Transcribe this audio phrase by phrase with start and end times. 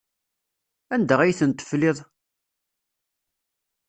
[0.93, 1.97] Anda ay tent-tefliḍ?